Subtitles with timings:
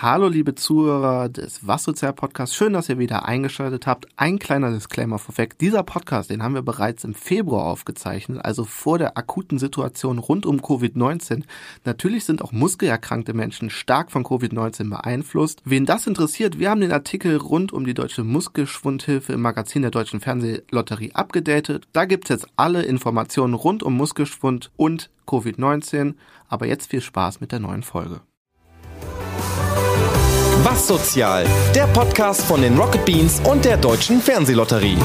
[0.00, 4.06] Hallo liebe Zuhörer des Was Podcasts, schön, dass ihr wieder eingeschaltet habt.
[4.14, 5.58] Ein kleiner Disclaimer vorweg.
[5.58, 10.46] Dieser Podcast, den haben wir bereits im Februar aufgezeichnet, also vor der akuten Situation rund
[10.46, 11.42] um Covid-19.
[11.84, 15.62] Natürlich sind auch muskelerkrankte Menschen stark von Covid-19 beeinflusst.
[15.64, 19.90] Wen das interessiert, wir haben den Artikel rund um die deutsche Muskelschwundhilfe im Magazin der
[19.90, 21.88] Deutschen Fernsehlotterie abgedatet.
[21.92, 26.14] Da gibt's jetzt alle Informationen rund um Muskelschwund und Covid-19.
[26.46, 28.20] Aber jetzt viel Spaß mit der neuen Folge.
[30.64, 34.98] Was Sozial, der Podcast von den Rocket Beans und der Deutschen Fernsehlotterie.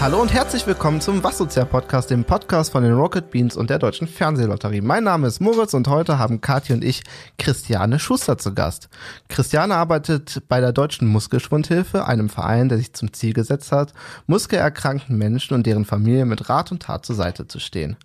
[0.00, 3.68] Hallo und herzlich willkommen zum Was Sozial Podcast, dem Podcast von den Rocket Beans und
[3.68, 4.80] der Deutschen Fernsehlotterie.
[4.80, 7.02] Mein Name ist Moritz und heute haben Kathi und ich
[7.36, 8.88] Christiane Schuster zu Gast.
[9.28, 13.92] Christiane arbeitet bei der Deutschen Muskelschwundhilfe, einem Verein, der sich zum Ziel gesetzt hat,
[14.28, 17.98] muskelerkrankten Menschen und deren Familie mit Rat und Tat zur Seite zu stehen.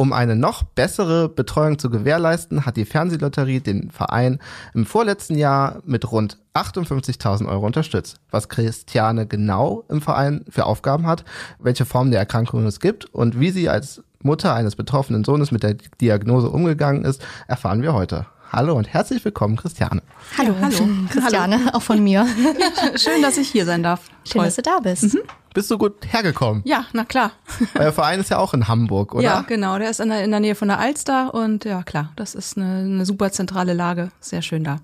[0.00, 4.38] Um eine noch bessere Betreuung zu gewährleisten, hat die Fernsehlotterie den Verein
[4.72, 8.20] im vorletzten Jahr mit rund 58.000 Euro unterstützt.
[8.30, 11.24] Was Christiane genau im Verein für Aufgaben hat,
[11.58, 15.64] welche Formen der Erkrankung es gibt und wie sie als Mutter eines betroffenen Sohnes mit
[15.64, 18.26] der Diagnose umgegangen ist, erfahren wir heute.
[18.50, 20.02] Hallo und herzlich willkommen, Christiane.
[20.38, 20.88] Hallo, hallo.
[21.10, 21.70] Christiane, hallo.
[21.74, 22.26] auch von mir.
[22.96, 24.00] Schön, dass ich hier sein darf.
[24.24, 24.44] Schön, Toll.
[24.46, 25.14] dass du da bist.
[25.14, 25.20] Mhm.
[25.52, 26.62] Bist du gut hergekommen?
[26.64, 27.32] Ja, na klar.
[27.74, 29.22] Euer Verein ist ja auch in Hamburg, oder?
[29.22, 29.78] Ja, genau.
[29.78, 32.56] Der ist in der, in der Nähe von der Alster und ja, klar, das ist
[32.56, 34.10] eine, eine super zentrale Lage.
[34.20, 34.78] Sehr schön da.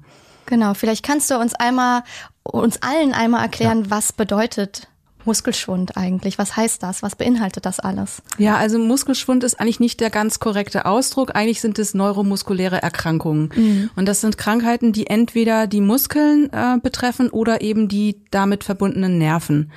[0.45, 2.03] Genau, vielleicht kannst du uns einmal,
[2.43, 3.91] uns allen einmal erklären, ja.
[3.91, 4.89] was bedeutet
[5.25, 6.39] Muskelschwund eigentlich?
[6.39, 7.03] Was heißt das?
[7.03, 8.23] Was beinhaltet das alles?
[8.39, 11.35] Ja, also Muskelschwund ist eigentlich nicht der ganz korrekte Ausdruck.
[11.35, 13.51] Eigentlich sind es neuromuskuläre Erkrankungen.
[13.55, 13.91] Mhm.
[13.97, 19.19] Und das sind Krankheiten, die entweder die Muskeln äh, betreffen oder eben die damit verbundenen
[19.19, 19.71] Nerven.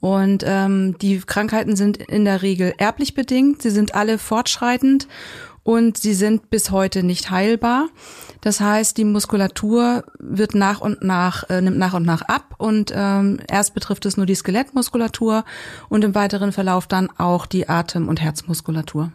[0.00, 3.62] Und ähm, die Krankheiten sind in der Regel erblich bedingt.
[3.62, 5.08] Sie sind alle fortschreitend
[5.64, 7.88] und sie sind bis heute nicht heilbar.
[8.42, 12.92] Das heißt, die Muskulatur wird nach und nach, äh, nimmt nach und nach ab und
[12.94, 15.44] ähm, erst betrifft es nur die Skelettmuskulatur
[15.88, 19.10] und im weiteren Verlauf dann auch die Atem- und Herzmuskulatur.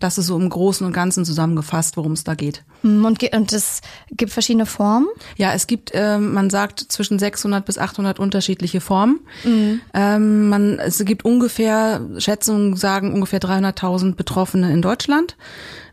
[0.00, 2.64] Das ist so im Großen und Ganzen zusammengefasst, worum es da geht.
[2.82, 5.06] Hm, und, und es gibt verschiedene Formen?
[5.36, 9.20] Ja, es gibt, äh, man sagt, zwischen 600 bis 800 unterschiedliche Formen.
[9.44, 9.80] Mhm.
[9.94, 15.36] Ähm, man, es gibt ungefähr, Schätzungen sagen ungefähr 300.000 Betroffene in Deutschland.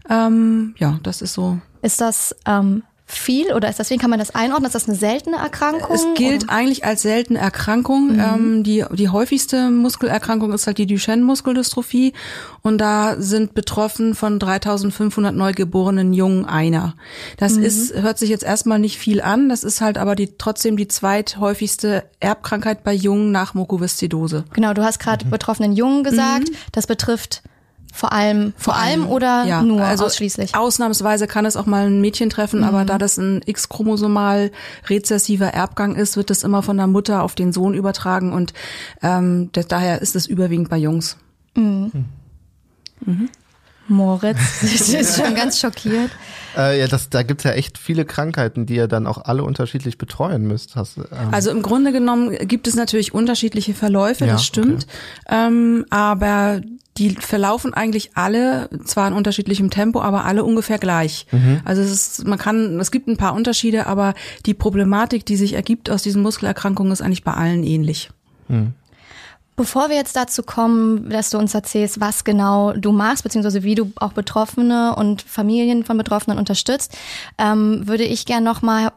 [0.09, 1.59] Ähm, ja, das ist so.
[1.81, 4.65] Ist das ähm, viel oder ist deswegen kann man das einordnen?
[4.65, 5.95] Ist das eine seltene Erkrankung?
[5.95, 6.53] Es gilt oder?
[6.53, 8.13] eigentlich als seltene Erkrankung.
[8.13, 8.19] Mhm.
[8.19, 12.11] Ähm, die, die häufigste Muskelerkrankung ist halt die Duchenne-Muskeldystrophie
[12.63, 16.95] und da sind betroffen von 3500 neugeborenen Jungen einer.
[17.37, 17.63] Das mhm.
[17.63, 20.89] ist, hört sich jetzt erstmal nicht viel an, das ist halt aber die, trotzdem die
[20.89, 24.43] zweithäufigste Erbkrankheit bei Jungen nach Mukoviszidose.
[24.53, 25.29] Genau, du hast gerade mhm.
[25.29, 26.55] betroffenen Jungen gesagt, mhm.
[26.73, 27.41] das betrifft
[27.97, 30.55] vor allem, vor, vor allem, allem, oder ja, nur also ausschließlich?
[30.55, 32.65] Ausnahmsweise kann es auch mal ein Mädchen treffen, mhm.
[32.67, 34.51] aber da das ein X-chromosomal
[34.87, 38.53] rezessiver Erbgang ist, wird das immer von der Mutter auf den Sohn übertragen und
[39.01, 41.17] ähm, das, daher ist es überwiegend bei Jungs.
[41.55, 42.05] Mhm.
[43.03, 43.29] Mhm.
[43.87, 46.11] Moritz ist schon ganz schockiert.
[46.55, 49.97] Äh, ja, das, da gibt's ja echt viele Krankheiten, die ihr dann auch alle unterschiedlich
[49.97, 50.75] betreuen müsst.
[50.75, 51.05] Hast, ähm.
[51.31, 54.85] Also im Grunde genommen gibt es natürlich unterschiedliche Verläufe, ja, das stimmt.
[55.25, 55.47] Okay.
[55.47, 56.61] Ähm, aber
[56.97, 61.27] die verlaufen eigentlich alle, zwar in unterschiedlichem Tempo, aber alle ungefähr gleich.
[61.31, 61.61] Mhm.
[61.63, 64.13] Also es ist, man kann, es gibt ein paar Unterschiede, aber
[64.45, 68.09] die Problematik, die sich ergibt aus diesen Muskelerkrankungen, ist eigentlich bei allen ähnlich.
[68.47, 68.73] Mhm.
[69.55, 73.73] Bevor wir jetzt dazu kommen, dass du uns erzählst, was genau du machst, beziehungsweise wie
[73.73, 76.95] du auch Betroffene und Familien von Betroffenen unterstützt,
[77.39, 78.91] ähm, würde ich gern nochmal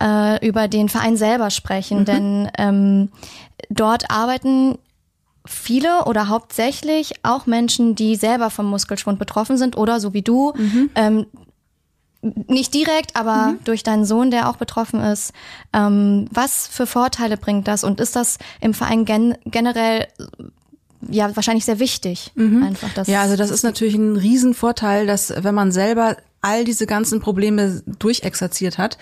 [0.00, 2.04] äh, über den Verein selber sprechen, mhm.
[2.04, 3.08] denn ähm,
[3.68, 4.78] dort arbeiten
[5.50, 10.52] viele oder hauptsächlich auch Menschen, die selber vom Muskelschwund betroffen sind oder so wie du,
[10.56, 10.90] mhm.
[10.94, 11.26] ähm,
[12.22, 13.64] nicht direkt, aber mhm.
[13.64, 15.32] durch deinen Sohn, der auch betroffen ist.
[15.72, 20.06] Ähm, was für Vorteile bringt das und ist das im Verein gen generell
[21.08, 22.30] ja wahrscheinlich sehr wichtig.
[22.34, 22.62] Mhm.
[22.62, 26.86] Einfach das ja, also das ist natürlich ein Riesenvorteil, dass wenn man selber all diese
[26.86, 28.96] ganzen Probleme durchexerziert hat,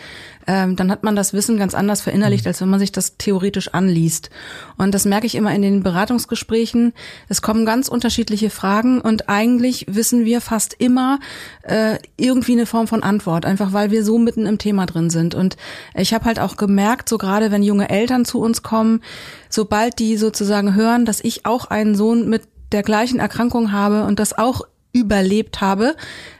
[0.47, 2.49] ähm, dann hat man das Wissen ganz anders verinnerlicht, mhm.
[2.49, 4.31] als wenn man sich das theoretisch anliest.
[4.77, 6.95] Und das merke ich immer in den Beratungsgesprächen.
[7.29, 11.21] Es kommen ganz unterschiedliche Fragen und eigentlich wissen wir fast immer
[11.63, 15.35] äh, irgendwie eine Form von Antwort, einfach weil wir so mitten im Thema drin sind.
[15.37, 15.57] Und
[15.95, 19.01] ich habe halt auch gemerkt, so gerade wenn junge Eltern zu uns kommen,
[19.49, 22.43] sobald die sozusagen hören, dass ich auch einen Sohn mit
[22.73, 24.63] der gleichen Erkrankung habe und das auch
[24.93, 25.95] überlebt habe,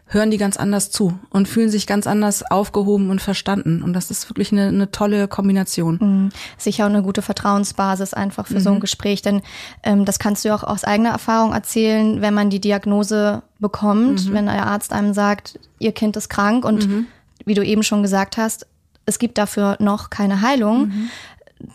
[0.09, 3.83] hören die ganz anders zu und fühlen sich ganz anders aufgehoben und verstanden.
[3.83, 5.99] Und das ist wirklich eine, eine tolle Kombination.
[6.01, 6.29] Mhm.
[6.57, 8.61] Sicher auch eine gute Vertrauensbasis einfach für mhm.
[8.61, 8.81] so ein mhm.
[8.81, 9.23] Gespräch.
[9.23, 9.43] Denn
[9.83, 14.33] ähm, das kannst du auch aus eigener Erfahrung erzählen, wenn man die Diagnose bekommt, mhm.
[14.33, 17.07] wenn der Arzt einem sagt, ihr Kind ist krank und mhm
[17.49, 18.67] wie du eben schon gesagt hast,
[19.07, 20.89] es gibt dafür noch keine Heilung.
[20.89, 21.11] Mhm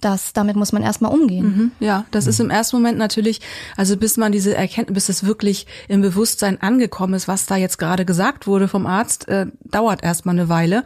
[0.02, 1.46] das, damit muss man erstmal umgehen.
[1.46, 2.30] Mhm, ja, das mhm.
[2.30, 3.42] ist im ersten Moment natürlich,
[3.76, 7.78] also bis man diese Erkenntnis, bis es wirklich im Bewusstsein angekommen ist, was da jetzt
[7.78, 10.84] gerade gesagt wurde vom Arzt, äh, dauert erstmal eine Weile.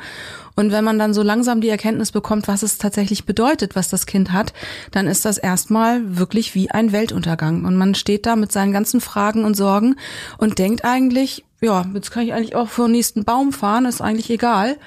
[0.55, 4.07] Und wenn man dann so langsam die Erkenntnis bekommt, was es tatsächlich bedeutet, was das
[4.07, 4.53] Kind hat,
[4.89, 7.65] dann ist das erstmal wirklich wie ein Weltuntergang.
[7.65, 9.97] Und man steht da mit seinen ganzen Fragen und Sorgen
[10.39, 14.01] und denkt eigentlich, ja, jetzt kann ich eigentlich auch vor den nächsten Baum fahren, ist
[14.01, 14.77] eigentlich egal.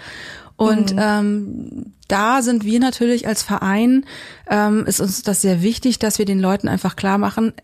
[0.61, 1.01] Und mhm.
[1.03, 4.05] ähm, da sind wir natürlich als Verein,
[4.47, 7.55] ähm, ist uns das sehr wichtig, dass wir den Leuten einfach klar machen,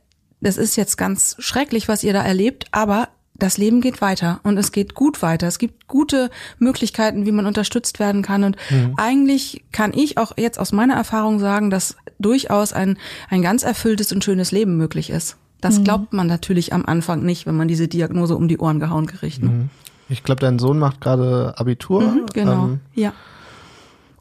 [0.41, 4.57] das ist jetzt ganz schrecklich, was ihr da erlebt, aber das Leben geht weiter und
[4.57, 5.47] es geht gut weiter.
[5.47, 8.45] Es gibt gute Möglichkeiten, wie man unterstützt werden kann.
[8.45, 8.95] Und mhm.
[8.97, 12.97] eigentlich kann ich auch jetzt aus meiner Erfahrung sagen, dass durchaus ein,
[13.29, 15.37] ein ganz erfülltes und schönes Leben möglich ist.
[15.61, 15.85] Das mhm.
[15.85, 19.43] glaubt man natürlich am Anfang nicht, wenn man diese Diagnose um die Ohren gehauen kriegt.
[19.43, 19.69] Mhm.
[20.09, 22.03] Ich glaube, dein Sohn macht gerade Abitur.
[22.03, 22.65] Mhm, genau.
[22.65, 23.13] Ähm, ja.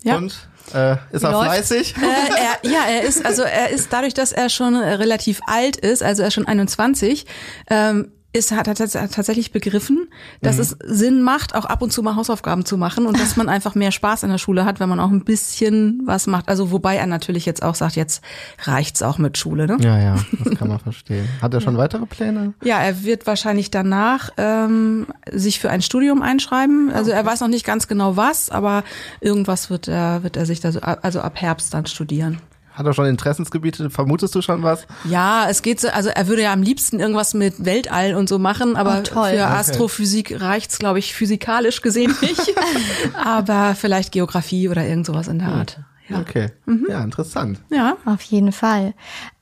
[0.03, 0.17] ja.
[0.17, 1.45] Und äh, ist er Läuft.
[1.45, 1.95] fleißig?
[1.97, 6.01] Äh, er, ja, er ist also er ist dadurch, dass er schon relativ alt ist,
[6.01, 7.25] also er ist schon 21,
[7.69, 10.07] ähm, ist, hat er tatsächlich begriffen,
[10.41, 10.61] dass mhm.
[10.61, 13.75] es Sinn macht, auch ab und zu mal Hausaufgaben zu machen und dass man einfach
[13.75, 16.49] mehr Spaß in der Schule hat, wenn man auch ein bisschen was macht.
[16.49, 18.23] Also wobei er natürlich jetzt auch sagt, jetzt
[18.63, 19.67] reicht's auch mit Schule.
[19.67, 19.77] Ne?
[19.79, 21.27] Ja, ja, das kann man verstehen.
[21.41, 21.79] Hat er schon ja.
[21.79, 22.53] weitere Pläne?
[22.63, 26.91] Ja, er wird wahrscheinlich danach ähm, sich für ein Studium einschreiben.
[26.91, 28.83] Also er weiß noch nicht ganz genau was, aber
[29.21, 32.39] irgendwas wird er, wird er sich da so, also ab Herbst dann studieren.
[32.75, 33.89] Hat er schon Interessensgebiete?
[33.89, 34.86] Vermutest du schon was?
[35.06, 38.38] Ja, es geht so, also er würde ja am liebsten irgendwas mit Weltall und so
[38.38, 39.39] machen, aber oh, für okay.
[39.39, 42.54] Astrophysik reicht's, glaube ich, physikalisch gesehen nicht.
[43.13, 45.54] aber vielleicht Geografie oder irgend sowas in der hm.
[45.56, 45.80] Art.
[46.10, 46.19] Ja.
[46.19, 46.86] Okay, mhm.
[46.88, 47.62] ja, interessant.
[47.72, 48.94] Ja, auf jeden Fall.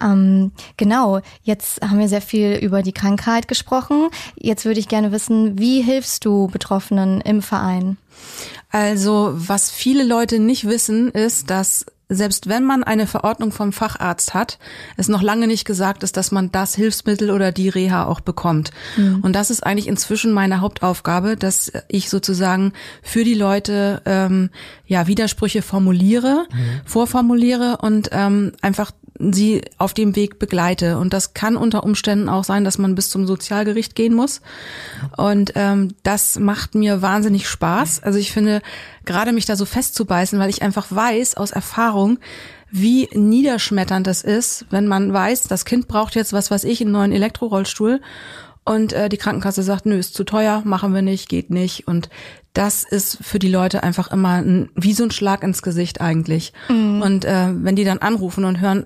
[0.02, 4.08] Ähm, genau, jetzt haben wir sehr viel über die Krankheit gesprochen.
[4.36, 7.98] Jetzt würde ich gerne wissen, wie hilfst du Betroffenen im Verein?
[8.70, 14.34] Also, was viele Leute nicht wissen, ist, dass selbst wenn man eine Verordnung vom Facharzt
[14.34, 14.60] hat,
[14.98, 18.72] es noch lange nicht gesagt ist, dass man das Hilfsmittel oder die Reha auch bekommt.
[18.98, 19.22] Mhm.
[19.22, 24.50] Und das ist eigentlich inzwischen meine Hauptaufgabe, dass ich sozusagen für die Leute ähm,
[24.86, 26.82] ja Widersprüche formuliere, mhm.
[26.86, 30.98] vorformuliere und ähm, einfach sie auf dem Weg begleite.
[30.98, 34.42] Und das kann unter Umständen auch sein, dass man bis zum Sozialgericht gehen muss.
[35.18, 38.02] Und ähm, das macht mir wahnsinnig Spaß.
[38.04, 38.62] Also ich finde,
[39.06, 42.20] gerade mich da so festzubeißen, weil ich einfach weiß aus Erfahrung,
[42.72, 46.92] wie niederschmetternd das ist, wenn man weiß, das Kind braucht jetzt was, was ich, einen
[46.92, 48.02] neuen Elektrorollstuhl
[48.66, 51.88] und äh, die Krankenkasse sagt, nö, ist zu teuer, machen wir nicht, geht nicht.
[51.88, 52.10] Und
[52.54, 56.54] das ist für die Leute einfach immer ein, wie so ein Schlag ins Gesicht eigentlich.
[56.70, 57.02] Mhm.
[57.02, 58.86] Und äh, wenn die dann anrufen und hören,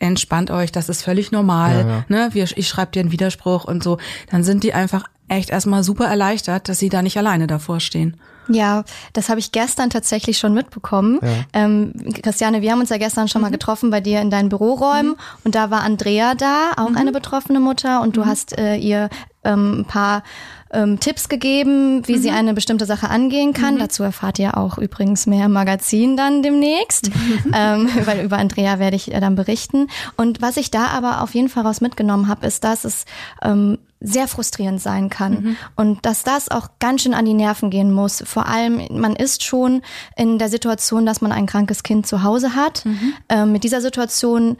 [0.00, 1.80] entspannt euch, das ist völlig normal.
[1.80, 2.04] Ja, ja.
[2.08, 2.28] Ne?
[2.32, 3.98] Wir, ich schreibe dir einen Widerspruch und so.
[4.30, 8.16] Dann sind die einfach echt erstmal super erleichtert, dass sie da nicht alleine davor stehen.
[8.48, 11.20] Ja, das habe ich gestern tatsächlich schon mitbekommen.
[11.22, 11.28] Ja.
[11.52, 11.92] Ähm,
[12.22, 13.46] Christiane, wir haben uns ja gestern schon mhm.
[13.46, 15.16] mal getroffen bei dir in deinen Büroräumen mhm.
[15.44, 16.96] und da war Andrea da, auch mhm.
[16.96, 18.26] eine betroffene Mutter und du mhm.
[18.26, 19.08] hast äh, ihr
[19.44, 20.24] ähm, ein paar
[20.72, 22.22] ähm, Tipps gegeben, wie mhm.
[22.22, 23.74] sie eine bestimmte Sache angehen kann.
[23.74, 23.78] Mhm.
[23.80, 27.10] Dazu erfahrt ihr auch übrigens mehr im Magazin dann demnächst,
[27.54, 29.88] ähm, weil über Andrea werde ich äh, dann berichten.
[30.16, 33.04] Und was ich da aber auf jeden Fall raus mitgenommen habe, ist, dass es
[33.42, 35.56] ähm, sehr frustrierend sein kann mhm.
[35.76, 38.22] und dass das auch ganz schön an die Nerven gehen muss.
[38.26, 39.82] Vor allem, man ist schon
[40.16, 43.12] in der Situation, dass man ein krankes Kind zu Hause hat, mhm.
[43.28, 44.56] äh, mit dieser Situation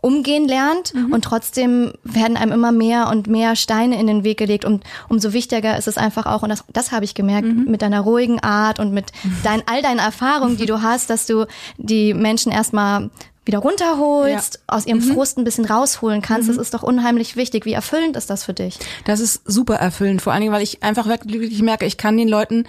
[0.00, 1.12] umgehen lernt mhm.
[1.12, 5.32] und trotzdem werden einem immer mehr und mehr Steine in den Weg gelegt und umso
[5.32, 7.66] wichtiger ist es einfach auch, und das, das habe ich gemerkt, mhm.
[7.70, 9.12] mit deiner ruhigen Art und mit
[9.44, 11.46] dein, all deinen Erfahrungen, die du hast, dass du
[11.78, 13.10] die Menschen erstmal
[13.46, 14.60] wieder runterholst, ja.
[14.66, 15.14] aus ihrem mhm.
[15.14, 16.48] Frust ein bisschen rausholen kannst.
[16.48, 16.56] Mhm.
[16.56, 17.64] Das ist doch unheimlich wichtig.
[17.64, 18.78] Wie erfüllend ist das für dich?
[19.04, 22.28] Das ist super erfüllend, vor allen Dingen, weil ich einfach wirklich merke, ich kann den
[22.28, 22.64] Leuten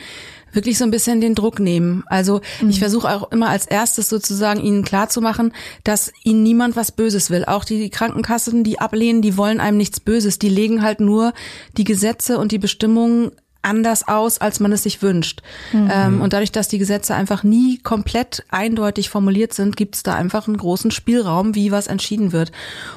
[0.54, 2.04] wirklich so ein bisschen den Druck nehmen.
[2.08, 2.70] Also mhm.
[2.70, 5.54] ich versuche auch immer als erstes sozusagen ihnen klarzumachen,
[5.84, 7.46] dass ihnen niemand was Böses will.
[7.46, 10.40] Auch die Krankenkassen, die ablehnen, die wollen einem nichts Böses.
[10.40, 11.34] Die legen halt nur
[11.78, 13.32] die Gesetze und die Bestimmungen
[13.68, 15.42] anders aus, als man es sich wünscht.
[15.74, 15.90] Mhm.
[15.92, 20.16] Ähm, und dadurch, dass die Gesetze einfach nie komplett eindeutig formuliert sind, gibt es da
[20.16, 22.52] einfach einen großen Spielraum, wie was entschieden wird.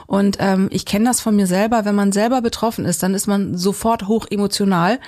[0.06, 3.26] Und ähm, ich kenne das von mir selber, wenn man selber betroffen ist, dann ist
[3.26, 4.98] man sofort hoch emotional.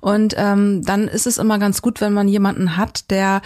[0.00, 3.42] Und ähm, dann ist es immer ganz gut, wenn man jemanden hat, der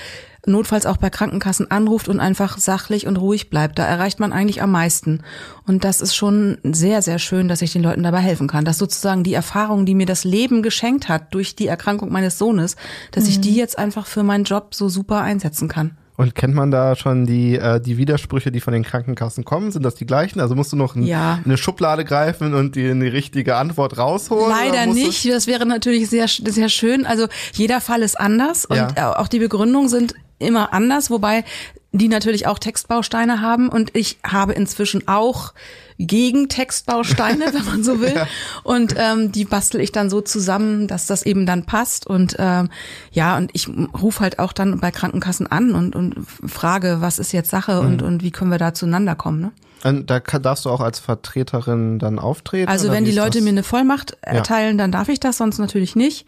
[0.47, 3.79] notfalls auch bei Krankenkassen anruft und einfach sachlich und ruhig bleibt.
[3.79, 5.23] Da erreicht man eigentlich am meisten.
[5.67, 8.65] Und das ist schon sehr, sehr schön, dass ich den Leuten dabei helfen kann.
[8.65, 12.77] Dass sozusagen die Erfahrung, die mir das Leben geschenkt hat durch die Erkrankung meines Sohnes,
[13.13, 13.31] dass mhm.
[13.31, 15.97] ich die jetzt einfach für meinen Job so super einsetzen kann.
[16.17, 19.73] Und kennt man da schon die, äh, die Widersprüche, die von den Krankenkassen kommen?
[19.73, 20.41] Sind das die gleichen?
[20.41, 21.37] Also musst du noch ein, Ja.
[21.37, 24.51] in eine Schublade greifen und die, die richtige Antwort rausholen?
[24.51, 25.29] Leider nicht.
[25.29, 27.07] Das wäre natürlich sehr, sehr schön.
[27.07, 28.89] Also jeder Fall ist anders und Ja.
[28.95, 31.45] äh, auch die Begründungen sind immer anders, wobei
[31.95, 35.53] die natürlich auch Textbausteine haben und ich habe inzwischen auch
[35.99, 38.15] gegen Textbausteine, wenn man so will.
[38.63, 42.07] Und ähm, die bastel ich dann so zusammen, dass das eben dann passt.
[42.07, 42.71] Und ähm,
[43.13, 46.15] ja, und ich rufe halt auch dann bei Krankenkassen an und, und
[46.47, 47.89] frage, was ist jetzt Sache Mhm.
[47.89, 49.41] und, und wie können wir da zueinander kommen.
[49.43, 49.53] Ne?
[49.85, 52.71] Und da kann, darfst du auch als Vertreterin dann auftreten?
[52.71, 53.43] Also wenn die Leute das?
[53.43, 56.27] mir eine Vollmacht erteilen, dann darf ich das, sonst natürlich nicht.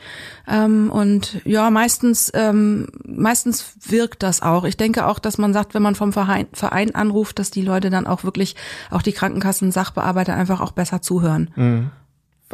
[0.48, 4.64] Ähm, und ja, meistens, ähm, meistens wirkt das auch.
[4.64, 7.90] Ich denke auch, dass man sagt, wenn man vom Verein, Verein anruft, dass die Leute
[7.90, 8.56] dann auch wirklich,
[8.90, 11.50] auch die Krankenkassen, Sachbearbeiter einfach auch besser zuhören.
[11.54, 11.90] Mhm.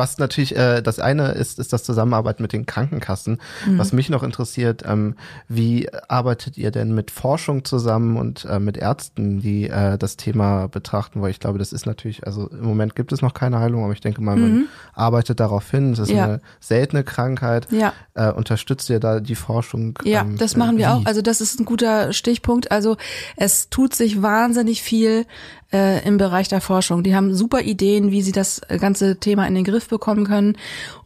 [0.00, 3.38] Was natürlich äh, das eine ist, ist das Zusammenarbeiten mit den Krankenkassen.
[3.66, 3.78] Mhm.
[3.78, 5.14] Was mich noch interessiert, ähm,
[5.46, 10.68] wie arbeitet ihr denn mit Forschung zusammen und äh, mit Ärzten, die äh, das Thema
[10.68, 11.20] betrachten?
[11.20, 13.92] Weil ich glaube, das ist natürlich, also im Moment gibt es noch keine Heilung, aber
[13.92, 15.92] ich denke mal, man arbeitet darauf hin.
[15.92, 16.16] Es ist Mhm.
[16.16, 16.24] Ja.
[16.24, 17.68] eine seltene Krankheit.
[17.70, 17.92] Ja.
[18.14, 19.98] Äh, unterstützt ihr da die Forschung?
[20.04, 20.90] Ja, ähm, das machen wir wie?
[20.90, 21.04] auch.
[21.04, 22.72] Also das ist ein guter Stichpunkt.
[22.72, 22.96] Also
[23.36, 25.26] es tut sich wahnsinnig viel
[25.72, 27.02] äh, im Bereich der Forschung.
[27.02, 30.56] Die haben super Ideen, wie sie das ganze Thema in den Griff bekommen können.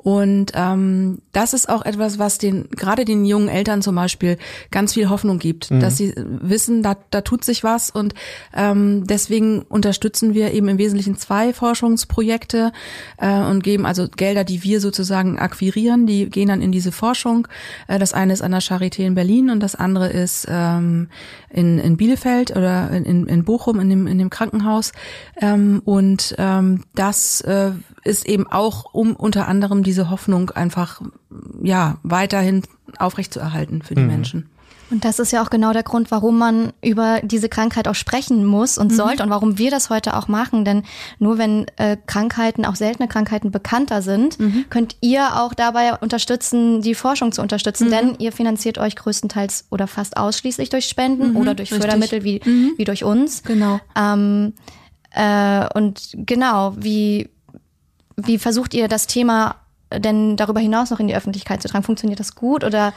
[0.05, 4.37] Und ähm, das ist auch etwas, was den gerade den jungen Eltern zum Beispiel
[4.71, 7.89] ganz viel Hoffnung gibt, dass sie wissen, da, da tut sich was.
[7.89, 8.15] Und
[8.55, 12.73] ähm, deswegen unterstützen wir eben im Wesentlichen zwei Forschungsprojekte
[13.17, 17.49] äh, und geben also Gelder, die wir sozusagen akquirieren, die gehen dann in diese Forschung.
[17.89, 21.09] Äh, das eine ist an der Charité in Berlin und das andere ist ähm,
[21.49, 24.93] in, in Bielefeld oder in, in Bochum in dem, in dem Krankenhaus.
[25.41, 27.73] Ähm, und ähm, das äh,
[28.05, 31.01] ist eben auch, um unter anderem diese Hoffnung einfach
[31.63, 32.63] ja weiterhin
[32.99, 34.49] aufrechtzuerhalten für die Menschen.
[34.91, 38.45] Und das ist ja auch genau der Grund, warum man über diese Krankheit auch sprechen
[38.45, 40.65] muss und sollte und warum wir das heute auch machen.
[40.65, 40.83] Denn
[41.19, 44.39] nur wenn äh, Krankheiten, auch seltene Krankheiten bekannter sind,
[44.71, 47.91] könnt ihr auch dabei unterstützen, die Forschung zu unterstützen.
[47.91, 51.81] Denn ihr finanziert euch größtenteils oder fast ausschließlich durch Spenden oder durch richtig.
[51.81, 52.41] Fördermittel wie,
[52.77, 53.43] wie durch uns.
[53.43, 53.81] Genau.
[53.97, 54.53] Ähm,
[55.11, 57.31] äh, und genau, wie,
[58.17, 59.57] wie versucht ihr das Thema
[59.93, 61.85] denn darüber hinaus noch in die Öffentlichkeit zu tragen?
[61.85, 62.93] Funktioniert das gut oder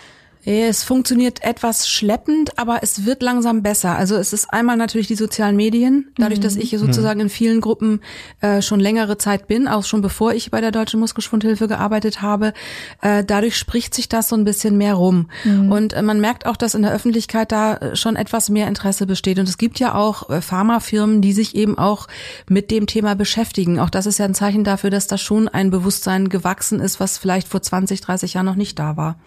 [0.46, 3.98] Es funktioniert etwas schleppend, aber es wird langsam besser.
[3.98, 8.02] Also es ist einmal natürlich die sozialen Medien, dadurch, dass ich sozusagen in vielen Gruppen
[8.40, 12.54] äh, schon längere Zeit bin, auch schon bevor ich bei der Deutschen Muskelschwundhilfe gearbeitet habe.
[13.02, 15.30] Äh, dadurch spricht sich das so ein bisschen mehr rum.
[15.70, 19.06] Und äh, man merkt auch, dass in der Öffentlichkeit da äh, schon etwas mehr Interesse
[19.06, 19.40] besteht.
[19.40, 22.08] Und es gibt ja auch äh, Pharmafirmen, die sich eben auch
[22.48, 23.80] mit dem Thema beschäftigen.
[23.80, 27.18] Auch das ist ja ein Zeichen dafür, dass da schon ein Bewusstsein gewachsen ist, was
[27.18, 29.20] vielleicht vor 20, 30 Jahren noch nicht da war.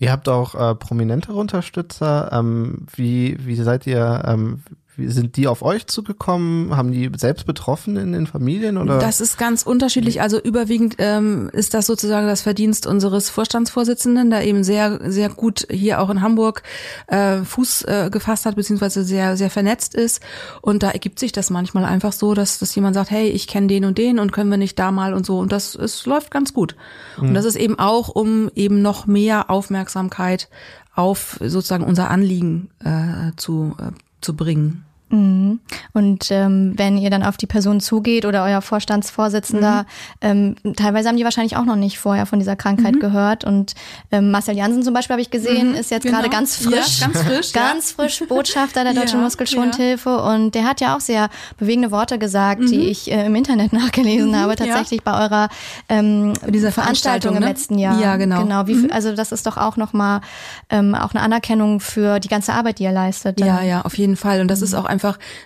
[0.00, 2.30] Ihr habt auch äh, prominentere Unterstützer.
[2.32, 4.62] Ähm, wie, wie seid ihr, ähm,
[5.08, 6.76] sind die auf euch zugekommen?
[6.76, 8.98] Haben die selbst betroffen in den Familien oder?
[8.98, 10.20] Das ist ganz unterschiedlich.
[10.20, 15.66] Also überwiegend ähm, ist das sozusagen das Verdienst unseres Vorstandsvorsitzenden, der eben sehr, sehr gut
[15.70, 16.62] hier auch in Hamburg
[17.06, 20.22] äh, Fuß äh, gefasst hat, beziehungsweise sehr, sehr vernetzt ist.
[20.62, 23.66] Und da ergibt sich das manchmal einfach so, dass, dass jemand sagt, hey, ich kenne
[23.66, 25.38] den und den und können wir nicht da mal und so.
[25.38, 26.76] Und das es läuft ganz gut.
[27.18, 30.48] Und das ist eben auch, um eben noch mehr Aufmerksamkeit
[30.94, 34.84] auf sozusagen unser Anliegen äh, zu, äh, zu bringen.
[35.10, 39.86] Und ähm, wenn ihr dann auf die Person zugeht oder euer Vorstandsvorsitzender,
[40.20, 43.44] ähm, teilweise haben die wahrscheinlich auch noch nicht vorher von dieser Krankheit gehört.
[43.44, 43.74] Und
[44.12, 46.18] ähm, Marcel Jansen zum Beispiel habe ich gesehen, ist jetzt genau.
[46.18, 50.18] gerade ganz frisch, Ja, ganz frisch, ganz frisch Botschafter der Deutschen Ja, Muskelschwundhilfe.
[50.22, 54.36] Und der hat ja auch sehr bewegende Worte gesagt, die ich äh, im Internet nachgelesen
[54.36, 54.56] habe, ja.
[54.56, 55.48] tatsächlich bei eurer
[55.88, 57.48] ähm, dieser Veranstaltung Veranstaltung, im ne?
[57.48, 58.00] letzten Jahr.
[58.00, 58.42] Ja, genau.
[58.42, 58.66] Genau.
[58.66, 60.20] Wie, Also das ist doch auch nochmal
[60.68, 63.40] ähm, auch eine Anerkennung für die ganze Arbeit, die ihr leistet.
[63.40, 64.40] Ja, ja, auf jeden Fall.
[64.40, 64.99] Und das ist auch einfach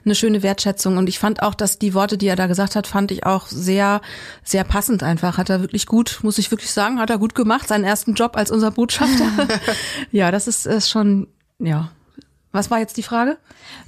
[0.04, 0.96] eine schöne Wertschätzung.
[0.96, 3.46] Und ich fand auch, dass die Worte, die er da gesagt hat, fand ich auch
[3.46, 4.00] sehr,
[4.42, 5.38] sehr passend einfach.
[5.38, 7.68] Hat er wirklich gut, muss ich wirklich sagen, hat er gut gemacht.
[7.68, 9.26] Seinen ersten Job als unser Botschafter.
[10.12, 11.90] ja, das ist, ist schon, ja.
[12.54, 13.36] Was war jetzt die Frage?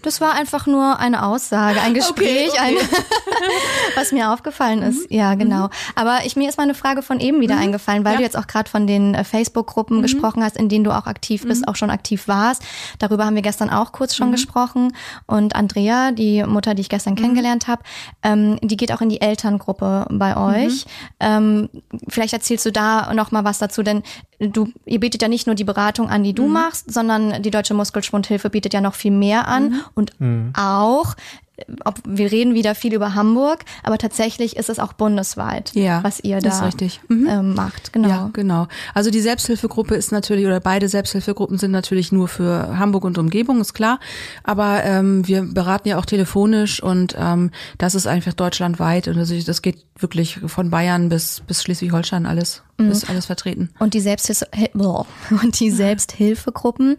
[0.02, 2.58] Das war einfach nur eine Aussage, ein Gespräch, okay.
[2.60, 2.74] Ein,
[3.94, 5.10] was mir aufgefallen ist.
[5.10, 5.68] Ja, genau.
[5.94, 8.18] Aber ich, mir ist meine Frage von eben wieder eingefallen, weil Ja.
[8.18, 11.44] du jetzt auch gerade von den äh, Facebook-Gruppen gesprochen hast, in denen du auch aktiv
[11.46, 12.62] bist, auch schon aktiv warst.
[12.98, 14.92] Darüber haben wir gestern auch kurz schon gesprochen.
[15.26, 17.82] Und Andrea, die Mutter, die ich gestern kennengelernt habe,
[18.22, 20.86] ähm, die geht auch in die Elterngruppe bei euch.
[21.20, 21.68] Ähm,
[22.08, 24.02] vielleicht erzählst du da noch mal was dazu, denn
[24.40, 27.74] du, ihr bietet ja nicht nur die Beratung an, die du machst, sondern die Deutsche
[27.74, 30.12] Muskelschwundhilfe bietet ja noch viel mehr an und
[30.56, 31.14] auch
[31.84, 36.20] ob wir reden wieder viel über Hamburg, aber tatsächlich ist es auch bundesweit, Ja, was
[36.20, 37.00] ihr da richtig.
[37.08, 37.26] Mhm.
[37.28, 37.92] ähm, macht.
[37.92, 38.08] Genau.
[38.08, 38.66] Ja, genau.
[38.94, 43.60] Also die Selbsthilfegruppe ist natürlich, oder beide Selbsthilfegruppen sind natürlich nur für Hamburg und Umgebung,
[43.60, 44.00] ist klar.
[44.44, 49.08] Aber ähm, wir beraten ja auch telefonisch und ähm, das ist einfach deutschlandweit.
[49.08, 53.70] Und also das geht wirklich von Bayern bis, bis Schleswig-Holstein alles, ist alles vertreten.
[53.78, 54.46] Und die Selbsthilfe
[55.42, 56.96] und die Selbsthilfegruppen.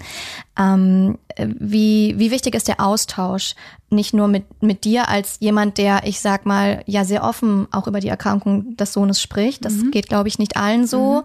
[0.58, 3.54] Ähm, wie, wie wichtig ist der Austausch?
[3.89, 7.88] Nicht nur mit, mit dir als jemand, der, ich sag mal, ja sehr offen auch
[7.88, 9.63] über die Erkrankung des Sohnes spricht.
[9.63, 11.24] Das geht, glaube ich, nicht allen so.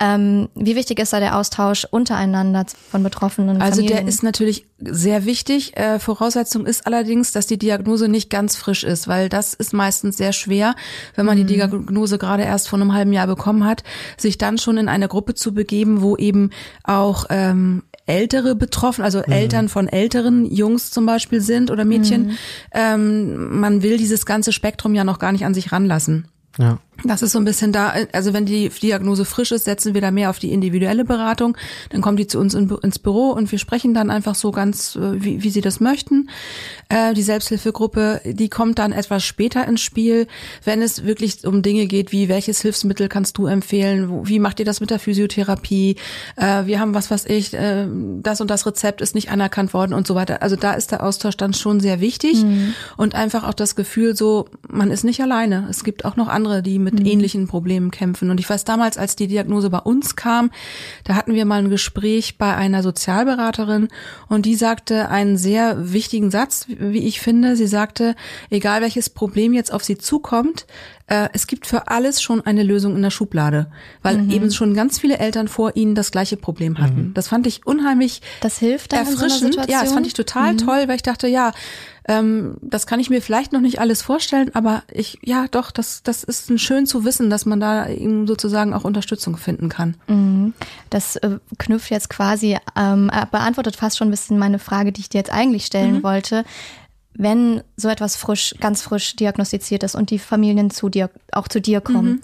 [0.00, 3.62] Ähm, wie wichtig ist da der Austausch untereinander von Betroffenen?
[3.62, 3.98] Also Familien?
[3.98, 5.76] der ist natürlich sehr wichtig.
[5.76, 10.16] Äh, Voraussetzung ist allerdings, dass die Diagnose nicht ganz frisch ist, weil das ist meistens
[10.16, 10.74] sehr schwer,
[11.14, 13.84] wenn man die Diagnose gerade erst vor einem halben Jahr bekommen hat,
[14.16, 16.50] sich dann schon in eine Gruppe zu begeben, wo eben
[16.82, 22.32] auch ähm, ältere betroffen, also Eltern von älteren Jungs zum Beispiel sind oder Mädchen.
[22.72, 26.26] Ähm, man will dieses ganze Spektrum ja noch gar nicht an sich ranlassen.
[26.58, 26.78] Ja.
[27.02, 30.10] Das ist so ein bisschen da, also wenn die Diagnose frisch ist, setzen wir da
[30.10, 31.56] mehr auf die individuelle Beratung.
[31.88, 34.96] Dann kommt die zu uns in, ins Büro und wir sprechen dann einfach so ganz,
[34.96, 36.28] äh, wie, wie sie das möchten.
[36.90, 40.26] Äh, die Selbsthilfegruppe, die kommt dann etwas später ins Spiel,
[40.64, 44.58] wenn es wirklich um Dinge geht, wie welches Hilfsmittel kannst du empfehlen, Wo- wie macht
[44.58, 45.96] ihr das mit der Physiotherapie,
[46.36, 47.86] äh, wir haben was, was ich, äh,
[48.20, 50.42] das und das Rezept ist nicht anerkannt worden und so weiter.
[50.42, 52.44] Also da ist der Austausch dann schon sehr wichtig
[52.98, 55.66] und einfach auch das Gefühl so, man ist nicht alleine.
[55.70, 58.30] Es gibt auch noch andere, die mit ähnlichen Problemen kämpfen.
[58.30, 60.50] Und ich weiß damals, als die Diagnose bei uns kam,
[61.04, 63.88] da hatten wir mal ein Gespräch bei einer Sozialberaterin
[64.28, 67.56] und die sagte einen sehr wichtigen Satz, wie ich finde.
[67.56, 68.14] Sie sagte,
[68.50, 70.66] egal welches Problem jetzt auf sie zukommt,
[71.10, 73.66] äh, es gibt für alles schon eine Lösung in der Schublade,
[74.02, 77.12] weil eben schon ganz viele Eltern vor ihnen das gleiche Problem hatten.
[77.14, 79.52] Das fand ich unheimlich Das hilft so erfrischend.
[79.54, 79.68] Situation?
[79.68, 81.52] ja, das fand ich total toll, weil ich dachte, ja,
[82.08, 86.02] ähm, das kann ich mir vielleicht noch nicht alles vorstellen, aber ich, ja, doch, das,
[86.02, 89.96] das ist schön zu wissen, dass man da eben sozusagen auch Unterstützung finden kann.
[90.90, 95.00] Das äh, knüpft jetzt quasi, ähm, äh, beantwortet fast schon ein bisschen meine Frage, die
[95.02, 96.02] ich dir jetzt eigentlich stellen Mhm.
[96.02, 96.44] wollte.
[97.14, 101.60] Wenn so etwas frisch, ganz frisch diagnostiziert ist und die Familien zu dir, auch zu
[101.60, 102.20] dir kommen, Mhm.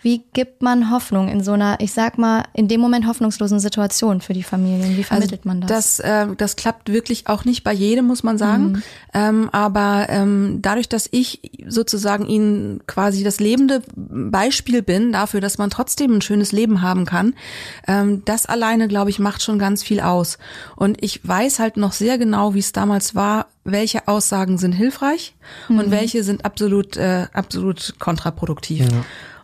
[0.00, 4.20] Wie gibt man Hoffnung in so einer, ich sag mal, in dem Moment hoffnungslosen Situation
[4.20, 4.96] für die Familien?
[4.96, 5.68] Wie vermittelt man das?
[5.68, 8.82] Das, äh, das klappt wirklich auch nicht bei jedem, muss man sagen.
[9.12, 15.58] Ähm, aber ähm, dadurch, dass ich sozusagen ihnen quasi das lebende Beispiel bin dafür, dass
[15.58, 17.34] man trotzdem ein schönes Leben haben kann,
[17.88, 20.38] ähm, das alleine, glaube ich, macht schon ganz viel aus.
[20.76, 25.34] Und ich weiß halt noch sehr genau, wie es damals war, welche Aussagen sind hilfreich
[25.68, 28.86] und welche sind absolut, äh, absolut kontraproduktiv.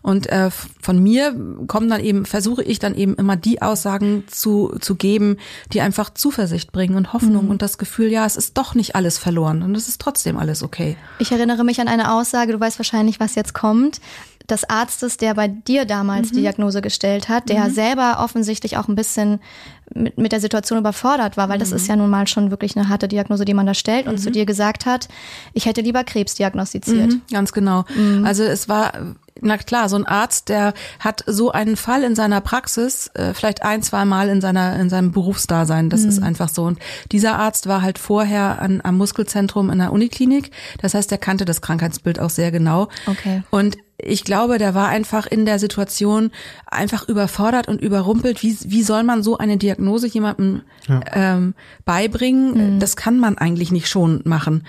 [0.05, 0.51] Und äh,
[0.83, 1.35] von mir
[1.67, 5.39] kommen dann eben, versuche ich dann eben immer die Aussagen zu, zu geben,
[5.73, 9.17] die einfach Zuversicht bringen und Hoffnung und das Gefühl, ja, es ist doch nicht alles
[9.17, 10.99] verloren und es ist trotzdem alles okay.
[11.21, 14.03] Ich erinnere mich an eine Aussage, du weißt wahrscheinlich, was jetzt kommt,
[14.51, 16.35] des Arztes, der bei dir damals Mhm.
[16.35, 19.41] die Diagnose gestellt hat, der selber offensichtlich auch ein bisschen
[19.95, 21.77] mit, mit der Situation überfordert war, weil das Mhm.
[21.77, 24.31] ist ja nun mal schon wirklich eine harte Diagnose, die man da stellt und zu
[24.31, 25.09] dir gesagt hat,
[25.55, 27.13] ich hätte lieber Krebs diagnostiziert.
[27.13, 27.87] Mhm, ganz genau.
[28.23, 28.93] Also es war,
[29.45, 33.63] na klar, so ein Arzt, der hat so einen Fall in seiner Praxis, äh, vielleicht
[33.63, 35.91] ein, zwei Mal in seiner, in seinem Berufsdasein.
[35.91, 36.65] Das ist einfach so.
[36.65, 36.79] Und
[37.13, 40.51] dieser Arzt war halt vorher an, am Muskelzentrum in der Uniklinik.
[40.81, 42.89] Das heißt, der kannte das Krankheitsbild auch sehr genau.
[43.07, 43.43] Okay.
[43.51, 46.31] Und ich glaube, der war einfach in der Situation
[46.67, 48.43] einfach überfordert und überrumpelt.
[48.43, 50.63] Wie, wie soll man so eine Diagnose jemandem
[51.13, 51.55] ähm,
[51.85, 52.55] beibringen?
[52.81, 54.67] Das kann man eigentlich nicht schon machen.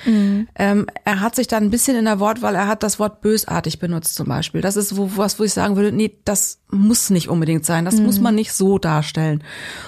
[0.55, 3.79] Ähm, er hat sich dann ein bisschen in der Wortwahl, er hat das Wort bösartig
[3.79, 4.61] benutzt zum Beispiel.
[4.61, 7.85] Das ist wo, was, wo ich sagen würde, nee, das muss nicht unbedingt sein.
[7.85, 9.43] Das muss man nicht so darstellen.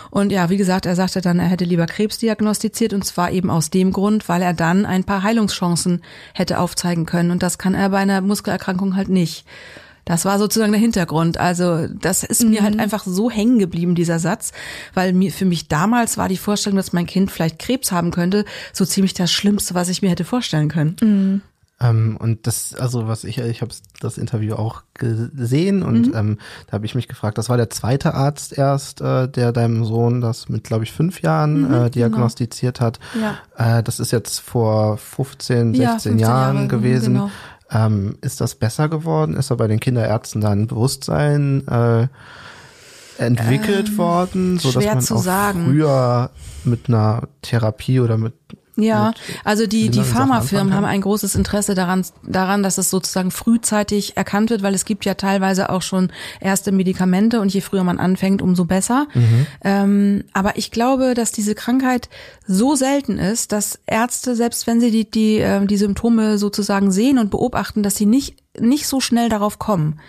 [0.10, 3.50] Und ja, wie gesagt, er sagte dann, er hätte lieber Krebs diagnostiziert und zwar eben
[3.50, 6.02] aus dem Grund, weil er dann ein paar Heilungschancen
[6.34, 7.32] hätte aufzeigen können.
[7.32, 9.46] Und das kann er bei einer Muskelerkrankung halt nicht.
[10.06, 11.38] Das war sozusagen der Hintergrund.
[11.38, 14.54] Also das ist mir halt einfach so hängen geblieben, dieser Satz,
[14.94, 18.46] weil mir für mich damals war die Vorstellung, dass mein Kind vielleicht Krebs haben könnte,
[18.72, 20.96] so ziemlich das Schlimmste, was ich mir hätte vorstellen können.
[21.80, 26.14] Ähm, und das, also was ich, ich habe das Interview auch gesehen und Mhm.
[26.16, 29.86] ähm, da habe ich mich gefragt, das war der zweite Arzt erst, äh, der deinem
[29.86, 33.00] Sohn das mit, glaube ich, fünf Jahren Mhm, äh, diagnostiziert hat.
[33.22, 33.78] Ja.
[33.80, 37.14] Äh, das ist jetzt vor 15, 16 Ja, 15 Jahren Jahre, gewesen.
[37.14, 37.30] genau.
[37.70, 39.36] Ähm, ist das besser geworden?
[39.36, 42.08] Ist da bei den Kinderärzten da ein Bewusstsein äh,
[43.18, 45.66] entwickelt worden, so dass Ähm, man auch sagen.
[45.66, 46.30] früher
[46.64, 48.34] mit einer Therapie oder mit
[48.78, 49.14] Ja,
[49.44, 54.52] also die, die Pharmafirmen haben ein großes Interesse daran, daran, dass es sozusagen frühzeitig erkannt
[54.52, 58.42] wird, weil es gibt ja teilweise auch schon erste Medikamente und je früher man anfängt,
[58.42, 59.08] umso besser.
[59.64, 62.10] Ähm, aber ich glaube, dass diese Krankheit
[62.46, 67.18] so selten ist, dass Ärzte, selbst wenn sie die, die, ähm, die Symptome sozusagen sehen
[67.18, 70.00] und beobachten, dass sie nicht nicht so schnell darauf kommen.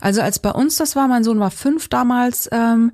[0.00, 2.90] Also als bei uns das war, mein Sohn war fünf damals, ähm,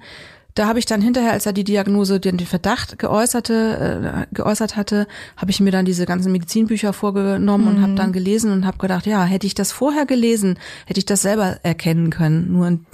[0.54, 4.76] da habe ich dann hinterher, als er die Diagnose, den, den Verdacht geäußerte, äh, geäußert
[4.76, 8.78] hatte, habe ich mir dann diese ganzen Medizinbücher vorgenommen und habe dann gelesen und habe
[8.78, 12.52] gedacht, ja, hätte ich das vorher gelesen, hätte ich das selber erkennen können.
[12.52, 12.86] Nur ein,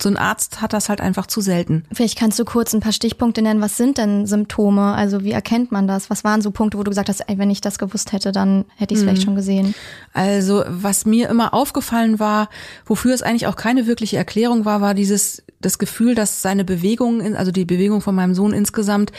[0.00, 1.84] so ein Arzt hat das halt einfach zu selten.
[1.92, 3.60] Vielleicht kannst du kurz ein paar Stichpunkte nennen.
[3.60, 4.94] Was sind denn Symptome?
[4.94, 6.10] Also wie erkennt man das?
[6.10, 8.64] Was waren so Punkte, wo du gesagt hast, ey, wenn ich das gewusst hätte, dann
[8.76, 9.74] hätte ich es vielleicht schon gesehen?
[10.12, 12.48] Also was mir immer aufgefallen war,
[12.86, 17.36] wofür es eigentlich auch keine wirkliche Erklärung war, war dieses das Gefühl, dass seine Bewegung,
[17.36, 19.12] also die Bewegung von meinem Sohn insgesamt,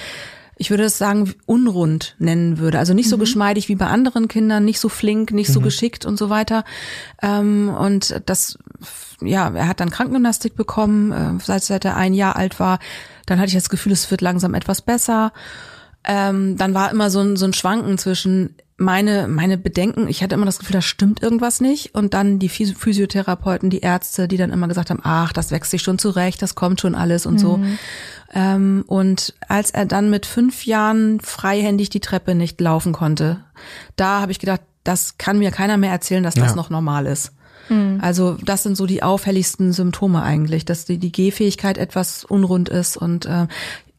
[0.57, 2.77] ich würde es sagen, unrund nennen würde.
[2.77, 6.17] Also nicht so geschmeidig wie bei anderen Kindern, nicht so flink, nicht so geschickt und
[6.17, 6.65] so weiter.
[7.21, 8.59] Ähm, und das,
[9.21, 12.77] ja, er hat dann Krankengymnastik bekommen, äh, seit, seit er ein Jahr alt war.
[13.25, 15.33] Dann hatte ich das Gefühl, es wird langsam etwas besser.
[16.03, 20.35] Ähm, dann war immer so ein, so ein Schwanken zwischen meine, meine Bedenken, ich hatte
[20.35, 21.95] immer das Gefühl, da stimmt irgendwas nicht.
[21.95, 25.71] Und dann die Physio- Physiotherapeuten, die Ärzte, die dann immer gesagt haben, ach, das wächst
[25.71, 27.59] sich schon zurecht, das kommt schon alles und so.
[28.33, 33.43] Ähm, und als er dann mit fünf Jahren freihändig die Treppe nicht laufen konnte,
[33.95, 36.55] da habe ich gedacht, das kann mir keiner mehr erzählen, dass das Ja.
[36.55, 37.31] noch normal ist.
[38.01, 42.97] Also das sind so die auffälligsten Symptome eigentlich, dass die, die Gehfähigkeit etwas unrund ist
[42.97, 43.47] und äh,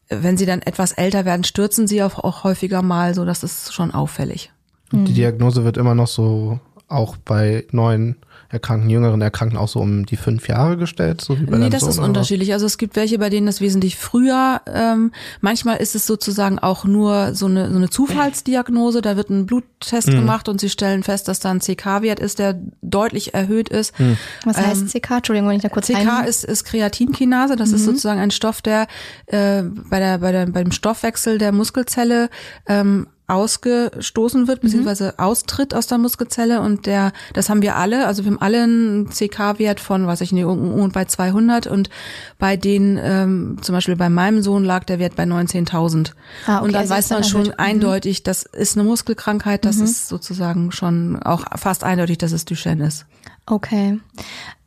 [0.09, 3.73] wenn sie dann etwas älter werden, stürzen sie auch, auch häufiger mal, so das ist
[3.73, 4.51] schon auffällig.
[4.93, 8.17] Und die Diagnose wird immer noch so auch bei neuen
[8.49, 11.81] Erkrankten, jüngeren Erkrankten auch so um die fünf Jahre gestellt, so wie bei Nee, das
[11.81, 12.53] Sohn, ist unterschiedlich.
[12.53, 14.61] Also es gibt welche, bei denen das wesentlich früher.
[14.71, 19.01] Ähm, manchmal ist es sozusagen auch nur so eine, so eine Zufallsdiagnose.
[19.01, 20.11] Da wird ein Bluttest Mhm.
[20.13, 23.99] gemacht und sie stellen fest, dass da ein CK-Wert ist, der deutlich erhöht ist.
[23.99, 24.17] Mhm.
[24.45, 25.17] Was heißt CK?
[25.17, 26.27] Entschuldigung, wenn ich da kurz CK ein...
[26.27, 27.55] ist, ist Kreatinkinase.
[27.55, 28.87] Das ist sozusagen ein Stoff, der
[29.25, 32.29] äh, bei der, bei der, beim Stoffwechsel der Muskelzelle
[32.67, 38.25] ähm, ausgestoßen wird, beziehungsweise austritt aus der Muskelzelle und der, das haben wir alle, also
[38.25, 41.89] wir haben alle einen CK-Wert von, weiß ich nicht, und bei 200 und
[42.37, 46.11] bei den, ähm, zum Beispiel bei meinem Sohn lag der Wert bei 19.000.
[46.45, 47.57] Ah, okay, und dann also weiß ist dann man schon erhöht.
[47.57, 47.63] Mhm.
[47.65, 52.87] eindeutig, das ist eine Muskelkrankheit, das ist sozusagen schon auch fast eindeutig, dass es Duchenne
[52.87, 53.05] ist.
[53.45, 53.99] Okay.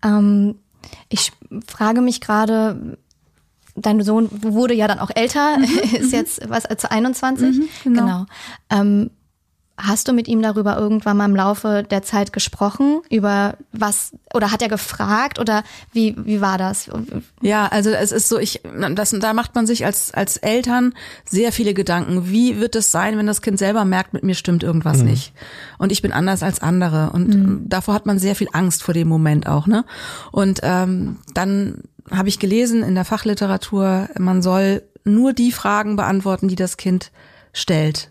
[0.03, 0.57] Ähm,
[1.09, 1.33] ich
[1.67, 2.99] frage mich gerade,
[3.77, 5.59] dein Sohn wurde ja dann auch älter,
[5.99, 7.69] ist jetzt was als 21.
[7.85, 8.27] genau.
[8.71, 9.11] Ähm,
[9.79, 14.51] hast du mit ihm darüber irgendwann mal im Laufe der Zeit gesprochen über was oder
[14.51, 16.89] hat er gefragt oder wie wie war das?
[17.43, 18.63] Ja, also es ist so, ich,
[18.95, 20.95] das, da macht man sich als, als Eltern
[21.27, 22.31] sehr viele Gedanken.
[22.31, 25.35] Wie wird es sein, wenn das Kind selber merkt, mit mir stimmt irgendwas nicht?
[25.79, 27.11] Und ich bin anders als andere.
[27.11, 29.85] Und ähm, davor hat man sehr viel Angst vor dem Moment auch, ne?
[30.33, 36.49] Und ähm, dann habe ich gelesen in der Fachliteratur, man soll nur die Fragen beantworten,
[36.49, 37.11] die das Kind
[37.53, 38.11] stellt.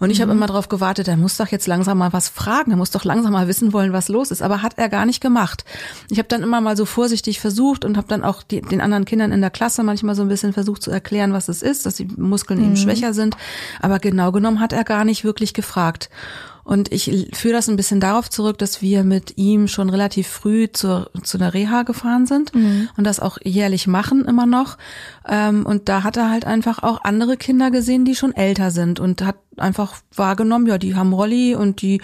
[0.00, 2.76] Und ich habe immer darauf gewartet, er muss doch jetzt langsam mal was fragen, er
[2.76, 4.42] muss doch langsam mal wissen wollen, was los ist.
[4.42, 5.64] Aber hat er gar nicht gemacht.
[6.08, 9.04] Ich habe dann immer mal so vorsichtig versucht und habe dann auch die, den anderen
[9.04, 11.96] Kindern in der Klasse manchmal so ein bisschen versucht zu erklären, was es ist, dass
[11.96, 13.36] die Muskeln eben schwächer sind.
[13.80, 16.10] Aber genau genommen hat er gar nicht wirklich gefragt.
[16.68, 20.68] Und ich führe das ein bisschen darauf zurück, dass wir mit ihm schon relativ früh
[20.70, 22.52] zur, zu der Reha gefahren sind
[22.98, 24.76] und das auch jährlich machen immer noch.
[25.26, 29.00] Ähm, und da hat er halt einfach auch andere Kinder gesehen, die schon älter sind
[29.00, 32.02] und hat einfach wahrgenommen, ja, die haben Rolli und die,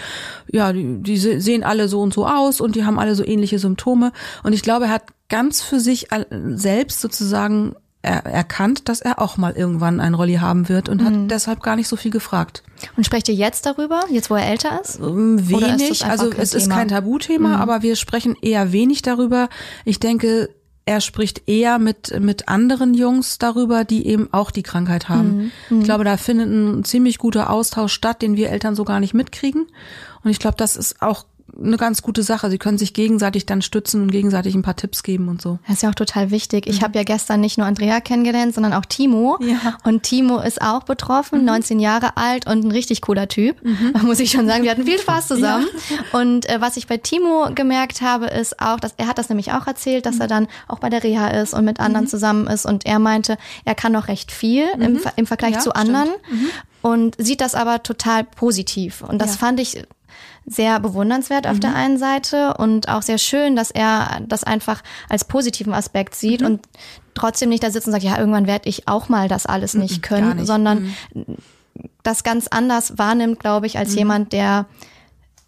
[0.51, 3.23] ja, die, die se- sehen alle so und so aus und die haben alle so
[3.23, 4.13] ähnliche Symptome.
[4.45, 6.09] Und ich glaube, er hat ganz für sich
[6.55, 11.13] selbst sozusagen er, erkannt, dass er auch mal irgendwann ein Rolli haben wird und hat
[11.31, 12.63] deshalb gar nicht so viel gefragt.
[12.97, 15.01] Und sprecht ihr jetzt darüber, jetzt wo er älter ist?
[15.01, 16.75] Ähm, ist Wenig, einfach also es ist Thema?
[16.75, 16.79] Mhm.
[16.79, 19.49] kein Tabuthema, aber wir sprechen eher wenig darüber.
[19.85, 20.51] Ich denke,
[20.87, 25.51] er spricht eher mit, mit anderen Jungs darüber, die eben auch die Krankheit haben.
[25.71, 25.79] Mhm.
[25.79, 29.15] Ich glaube, da findet ein ziemlich guter Austausch statt, den wir Eltern so gar nicht
[29.15, 29.67] mitkriegen.
[30.23, 31.25] Und ich glaube, das ist auch
[31.63, 32.51] eine ganz gute Sache.
[32.51, 35.59] Sie können sich gegenseitig dann stützen und gegenseitig ein paar Tipps geben und so.
[35.67, 36.67] Das ist ja auch total wichtig.
[36.67, 39.39] Ich habe ja gestern nicht nur Andrea kennengelernt, sondern auch Timo.
[39.41, 39.77] Ja.
[39.85, 43.57] Und Timo ist auch betroffen, 19 Jahre alt und ein richtig cooler Typ.
[44.03, 45.67] Muss ich schon sagen, wir hatten viel Spaß zusammen.
[46.13, 49.53] Und äh, was ich bei Timo gemerkt habe, ist auch, dass er hat das nämlich
[49.53, 52.65] auch erzählt, dass er dann auch bei der Reha ist und mit anderen zusammen ist.
[52.67, 56.09] Und er meinte, er kann noch recht viel im, Ver- im Vergleich Ja, zu anderen
[56.83, 59.03] und sieht das aber total positiv.
[59.03, 59.39] Und das Ja.
[59.39, 59.85] fand ich
[60.47, 65.25] sehr bewundernswert auf der einen Seite und auch sehr schön, dass er das einfach als
[65.25, 66.61] positiven Aspekt sieht und
[67.15, 70.03] trotzdem nicht da sitzt und sagt, ja, irgendwann werde ich auch mal das alles nicht
[70.03, 70.47] gar können, nicht.
[70.47, 70.95] sondern
[72.03, 73.99] das ganz anders wahrnimmt, glaube ich, als Mhm.
[73.99, 74.67] jemand, der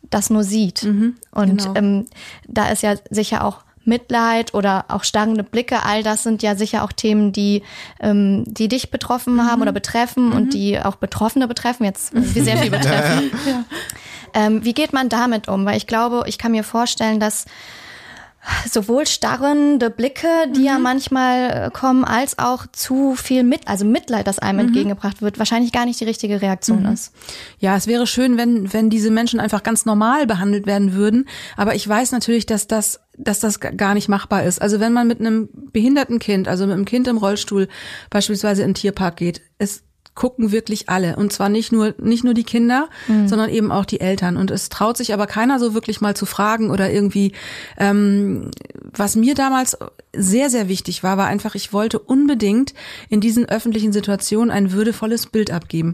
[0.08, 0.84] das nur sieht.
[0.84, 1.74] Und genau.
[1.74, 2.06] ähm,
[2.46, 6.82] da ist ja sicher auch Mitleid oder auch starrende Blicke, all das sind ja sicher
[6.82, 7.62] auch Themen, die,
[8.00, 9.46] ähm, die dich betroffen Mhm.
[9.46, 13.30] haben oder betreffen und die auch Betroffene betreffen, jetzt äh, wie sehr viel betreffen.
[14.36, 15.64] Ähm, wie geht man damit um?
[15.64, 17.46] Weil ich glaube, ich kann mir vorstellen, dass
[18.70, 20.66] sowohl starrende Blicke, die Mhm.
[20.66, 24.42] ja manchmal äh, kommen, als auch zu viel mit, also Mitleid, das Mhm.
[24.46, 27.12] einem entgegengebracht wird, wahrscheinlich gar nicht die richtige Reaktion ist.
[27.58, 31.26] Ja, es wäre schön, wenn, wenn diese Menschen einfach ganz normal behandelt werden würden.
[31.56, 34.62] Aber ich weiß natürlich, dass das, dass das gar nicht machbar ist.
[34.62, 37.66] Also wenn man mit einem behinderten Kind, also mit einem Kind im Rollstuhl
[38.10, 39.82] beispielsweise in den Tierpark geht, es
[40.16, 41.14] gucken wirklich alle.
[41.14, 42.88] Und zwar nicht nur, nicht nur die Kinder,
[43.28, 44.36] sondern eben auch die Eltern.
[44.36, 47.32] Und es traut sich aber keiner so wirklich mal zu fragen oder irgendwie,
[47.78, 48.50] ähm,
[48.92, 49.76] was mir damals
[50.14, 52.72] sehr, sehr wichtig war, war einfach, ich wollte unbedingt
[53.10, 55.92] in diesen öffentlichen Situationen ein würdevolles Bild abgeben.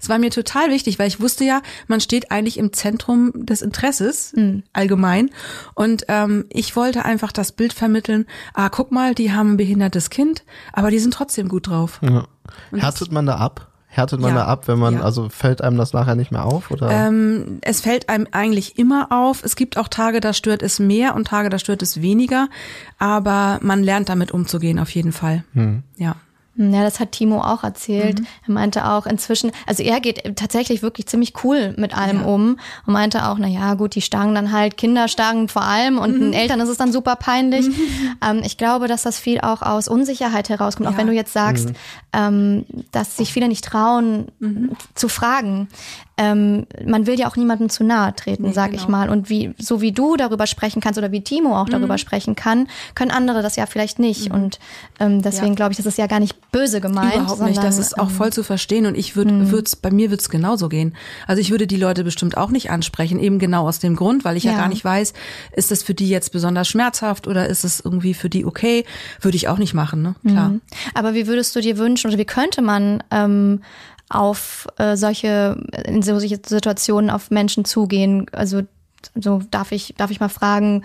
[0.00, 3.60] Es war mir total wichtig, weil ich wusste ja, man steht eigentlich im Zentrum des
[3.62, 4.32] Interesses
[4.72, 5.30] allgemein.
[5.74, 10.08] Und ähm, ich wollte einfach das Bild vermitteln, ah, guck mal, die haben ein behindertes
[10.08, 12.00] Kind, aber die sind trotzdem gut drauf.
[12.72, 13.66] Härtet man da ab?
[13.90, 15.00] Härtet man Ja, da ab, wenn man, ja.
[15.00, 16.70] also fällt einem das nachher nicht mehr auf?
[16.70, 16.90] Oder?
[16.90, 19.42] Ähm, es fällt einem eigentlich immer auf.
[19.42, 22.48] Es gibt auch Tage, da stört es mehr und Tage, da stört es weniger.
[22.98, 25.42] Aber man lernt damit umzugehen, auf jeden Fall.
[25.96, 26.16] Ja.
[26.60, 28.20] Ja, das hat Timo auch erzählt.
[28.46, 32.92] Er meinte auch inzwischen, also er geht tatsächlich wirklich ziemlich cool mit allem um und
[32.92, 36.32] meinte auch, na ja, gut, die starren dann halt, Kinder starren vor allem und den
[36.32, 37.66] Eltern ist es dann super peinlich.
[38.28, 40.98] Ähm, ich glaube, dass das viel auch aus Unsicherheit herauskommt, auch Ja.
[40.98, 41.68] wenn du jetzt sagst,
[42.12, 44.26] ähm, dass sich viele nicht trauen
[44.96, 45.68] zu fragen.
[46.18, 48.90] Ähm, man will ja auch niemandem zu nahe treten, sag ich genau.
[48.90, 49.08] mal.
[49.08, 51.98] Und wie, so wie du darüber sprechen kannst oder wie Timo auch darüber Mhm.
[51.98, 54.30] sprechen kann, können andere das ja vielleicht nicht.
[54.32, 54.58] Und
[54.98, 55.54] ähm, deswegen Ja.
[55.54, 57.14] glaube ich, das ist ja gar nicht böse gemeint.
[57.14, 57.56] Überhaupt nicht.
[57.58, 60.28] Das sondern, ist auch ähm, voll zu verstehen und ich würde, würd's, bei mir wird's
[60.28, 60.94] genauso gehen.
[61.26, 64.36] Also ich würde die Leute bestimmt auch nicht ansprechen, eben genau aus dem Grund, weil
[64.36, 64.58] ich ja, Ja.
[64.58, 65.12] gar nicht weiß,
[65.52, 68.84] ist das für die jetzt besonders schmerzhaft oder ist es irgendwie für die okay?
[69.20, 70.14] Würde ich auch nicht machen, ne?
[70.26, 70.54] Klar.
[70.94, 73.60] Aber wie würdest du dir wünschen oder wie könnte man ähm,
[74.10, 78.26] auf äh, solche in solche Situationen auf Menschen zugehen?
[78.32, 78.62] Also
[79.14, 80.84] so darf ich darf ich mal fragen,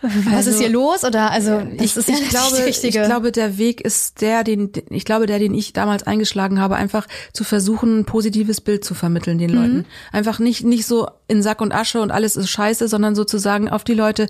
[0.00, 3.58] was Also, ist hier los oder also ich, ist ich nicht glaube, ich glaube, der
[3.58, 8.00] Weg ist der, den ich glaube, der, den ich damals eingeschlagen habe, einfach zu versuchen,
[8.00, 9.86] ein positives Bild zu vermitteln den Leuten.
[10.12, 13.82] Einfach nicht nicht so in Sack und Asche und alles ist scheiße, sondern sozusagen auf
[13.82, 14.28] die Leute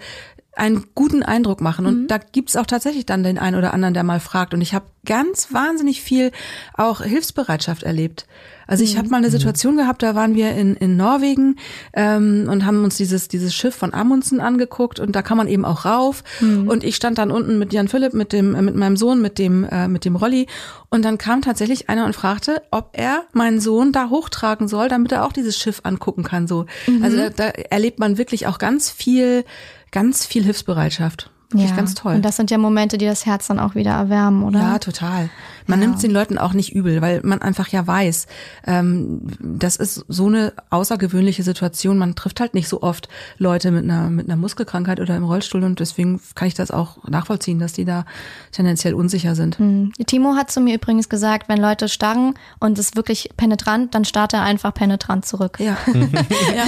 [0.59, 1.87] einen guten Eindruck machen.
[1.87, 4.55] Und da gibt's auch tatsächlich dann den einen oder anderen, der mal fragt.
[4.55, 6.33] Und ich habe ganz wahnsinnig viel
[6.75, 8.27] auch Hilfsbereitschaft erlebt.
[8.69, 11.57] Also ich habe mal eine Situation gehabt, da waren wir in, in Norwegen
[11.95, 15.65] ähm, und haben uns dieses, dieses Schiff von Amundsen angeguckt und da kann man eben
[15.65, 16.23] auch rauf.
[16.69, 19.39] Und ich stand dann unten mit Jan Philipp, mit dem, äh, mit meinem Sohn, mit
[19.39, 20.47] dem, äh, mit dem Rolli.
[20.91, 25.13] Und dann kam tatsächlich einer und fragte, ob er meinen Sohn da hochtragen soll, damit
[25.13, 26.47] er auch dieses Schiff angucken kann.
[26.47, 26.67] So.
[27.03, 29.45] Also da, da erlebt man wirklich auch ganz viel,
[29.91, 31.31] ganz viel Hilfsbereitschaft.
[31.51, 31.77] Wirklich ja.
[31.77, 32.17] ganz toll.
[32.17, 34.59] Und das sind ja Momente, die das Herz dann auch wieder erwärmen, oder?
[34.59, 35.31] Ja, total.
[35.67, 38.27] Man nimmt den Leuten auch nicht übel, weil man einfach ja weiß,
[38.67, 41.99] ähm, das ist so eine außergewöhnliche Situation.
[41.99, 45.65] Man trifft halt nicht so oft Leute mit einer mit einer Muskelkrankheit oder im Rollstuhl
[45.65, 48.05] und deswegen kann ich das auch nachvollziehen, dass die da
[48.53, 49.61] tendenziell unsicher sind.
[49.61, 49.93] Mhm.
[50.07, 54.33] Timo hat zu mir übrigens gesagt, wenn Leute starren und es wirklich penetrant, dann starrt
[54.33, 55.59] er einfach penetrant zurück.
[55.61, 55.77] Ja.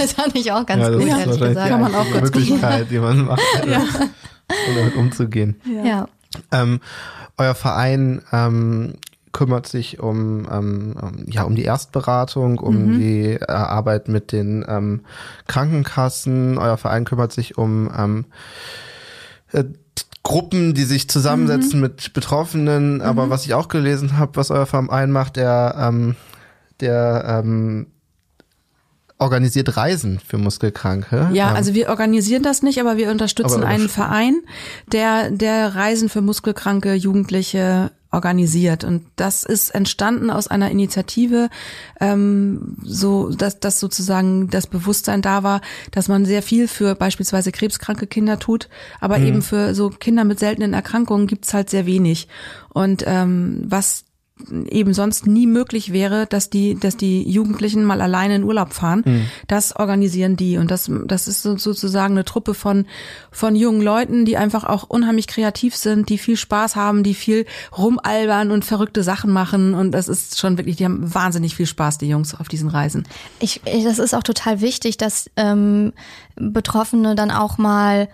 [0.00, 1.68] Das fand ich auch ganz ja, gut, ehrlich gesagt.
[1.68, 2.40] Kann man auch ganz gut.
[2.40, 3.40] Möglichkeit, die man macht,
[4.68, 5.60] um damit umzugehen.
[5.84, 6.08] ja.
[6.52, 6.80] Ähm,
[7.38, 8.94] euer Verein ähm,
[9.32, 10.94] kümmert sich um ähm,
[11.26, 15.00] ja um die Erstberatung, um die äh, Arbeit mit den ähm,
[15.46, 16.58] Krankenkassen.
[16.58, 18.24] Euer Verein kümmert sich um ähm,
[19.52, 19.64] äh,
[20.22, 23.00] Gruppen, die sich zusammensetzen mit Betroffenen.
[23.02, 26.16] Aber was ich auch gelesen habe, was euer Verein macht, der ähm,
[26.80, 27.86] der ähm,
[29.20, 31.30] organisiert Reisen für Muskelkranke.
[31.33, 34.40] Ja, Ähm, also wir organisieren das nicht, aber wir unterstützen Aber einen Verein,
[34.90, 38.83] der, der Reisen für muskelkranke Jugendliche organisiert.
[38.83, 41.48] Und das ist entstanden aus einer Initiative,
[42.00, 45.61] ähm, so dass, dass sozusagen das Bewusstsein da war,
[45.92, 48.68] dass man sehr viel für beispielsweise krebskranke Kinder tut,
[49.00, 52.26] aber eben für so Kinder mit seltenen Erkrankungen gibt's halt sehr wenig.
[52.70, 54.04] Und ähm, was
[54.68, 59.29] eben sonst nie möglich wäre, dass die, dass die Jugendlichen mal alleine in Urlaub fahren.
[59.48, 62.87] Das organisieren die und das, das ist so- sozusagen eine Truppe von
[63.31, 67.46] von jungen Leuten, die einfach auch unheimlich kreativ sind, die viel Spaß haben, die viel
[67.76, 71.98] rumalbern und verrückte Sachen machen und das ist schon wirklich, die haben wahnsinnig viel Spaß,
[71.98, 73.07] die Jungs auf diesen Reisen.
[73.38, 75.92] Ich, ich- das ist auch total wichtig, dass ähm,
[76.37, 78.09] Betroffene dann auch mal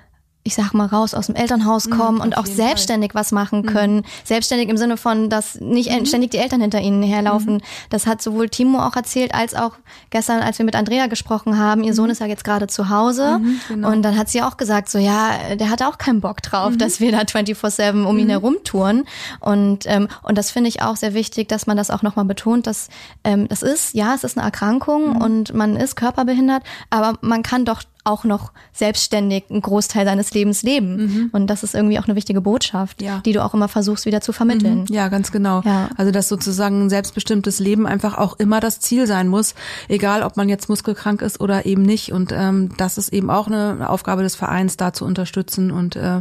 [0.46, 4.04] ich sag mal, raus aus dem Elternhaus kommen und auch selbstständig was machen können.
[4.24, 7.62] Selbstständig im Sinne von, dass nicht ständig die Eltern hinter ihnen herlaufen.
[7.90, 9.72] Das hat sowohl Timo auch erzählt, als auch
[10.10, 11.82] gestern, als wir mit Andrea gesprochen haben.
[11.82, 13.40] Ihr Sohn ist ja jetzt gerade zu Hause.
[13.68, 13.90] genau.
[13.90, 17.00] Und dann hat sie auch gesagt, so ja, der hatte auch keinen Bock drauf, dass
[17.00, 19.04] wir da 24-7 um ihn herum touren.
[19.40, 22.66] Und, ähm, und das finde ich auch sehr wichtig, dass man das auch nochmal betont,
[22.66, 22.88] dass
[23.24, 27.64] ähm, das ist, ja, es ist eine Erkrankung und man ist körperbehindert, aber man kann
[27.64, 31.30] doch auch noch selbstständig einen Großteil seines Lebens leben.
[31.32, 33.20] Und das ist irgendwie auch eine wichtige Botschaft, Ja.
[33.24, 34.84] die du auch immer versuchst wieder zu vermitteln.
[34.88, 35.62] Ja, ganz genau.
[35.64, 35.88] Ja.
[35.96, 39.54] Also dass sozusagen ein selbstbestimmtes Leben einfach auch immer das Ziel sein muss,
[39.88, 42.12] egal ob man jetzt muskelkrank ist oder eben nicht.
[42.12, 45.70] Und ähm, das ist eben auch eine Aufgabe des Vereins, da zu unterstützen.
[45.70, 46.20] Und äh,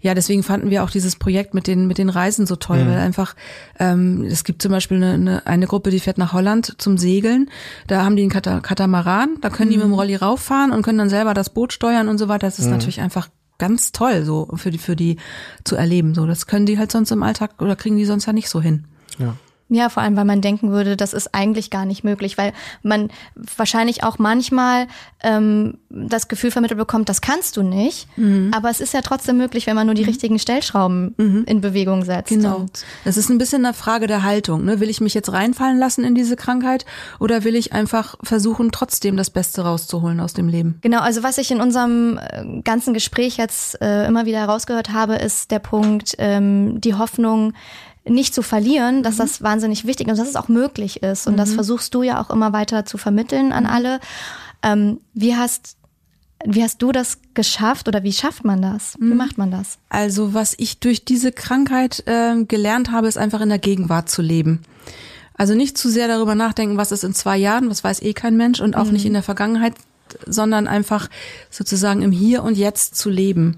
[0.00, 2.98] ja, deswegen fanden wir auch dieses Projekt mit den mit den Reisen so toll, weil
[2.98, 3.34] einfach
[3.78, 7.48] ähm, es gibt zum Beispiel eine, eine, eine Gruppe, die fährt nach Holland zum Segeln.
[7.86, 10.98] Da haben die einen Kata Katamaran, da können die mit dem Rolli rauffahren und können
[10.98, 12.46] dann selber das Boot steuern und so weiter.
[12.46, 15.16] Das ist natürlich einfach ganz toll so für die für die
[15.62, 18.32] zu erleben so das können die halt sonst im Alltag oder kriegen die sonst ja
[18.32, 18.84] nicht so hin
[19.16, 19.36] Ja.
[19.68, 23.08] Ja, vor allem, weil man denken würde, das ist eigentlich gar nicht möglich, weil man
[23.56, 24.86] wahrscheinlich auch manchmal
[25.22, 28.06] ähm, das Gefühl vermittelt bekommt, das kannst du nicht.
[28.16, 28.50] Mhm.
[28.54, 31.14] Aber es ist ja trotzdem möglich, wenn man nur die richtigen Stellschrauben
[31.46, 32.28] in Bewegung setzt.
[32.28, 32.66] Genau.
[33.04, 34.64] Das ist ein bisschen eine Frage der Haltung.
[34.64, 34.80] Ne?
[34.80, 36.84] Will ich mich jetzt reinfallen lassen in diese Krankheit
[37.18, 40.78] oder will ich einfach versuchen, trotzdem das Beste rauszuholen aus dem Leben?
[40.82, 45.14] Genau, also was ich in unserem äh, ganzen Gespräch jetzt äh, immer wieder herausgehört habe,
[45.14, 47.54] ist der Punkt, ähm, die Hoffnung
[48.06, 51.26] nicht zu verlieren, dass das wahnsinnig wichtig ist und dass es auch möglich ist.
[51.26, 54.00] Und das versuchst du ja auch immer weiter zu vermitteln an alle.
[54.62, 55.76] Ähm, wie hast
[56.46, 58.96] wie hast du das geschafft oder wie schafft man das?
[58.98, 59.78] Wie macht man das?
[59.88, 64.20] Also was ich durch diese Krankheit ähm, gelernt habe, ist einfach in der Gegenwart zu
[64.20, 64.60] leben.
[65.32, 68.36] Also nicht zu sehr darüber nachdenken, was ist in zwei Jahren, was weiß eh kein
[68.36, 69.74] Mensch und auch nicht in der Vergangenheit,
[70.26, 71.08] sondern einfach
[71.50, 73.56] sozusagen im Hier und Jetzt zu leben.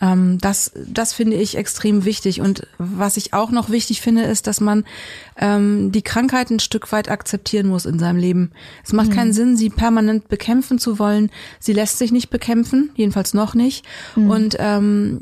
[0.00, 2.40] Ähm, das, das finde ich extrem wichtig.
[2.40, 4.84] Und was ich auch noch wichtig finde, ist, dass man
[5.38, 8.52] ähm, die Krankheit ein Stück weit akzeptieren muss in seinem Leben.
[8.84, 11.30] Es macht keinen Sinn, sie permanent bekämpfen zu wollen.
[11.58, 13.84] Sie lässt sich nicht bekämpfen, jedenfalls noch nicht.
[14.16, 15.20] Und ähm,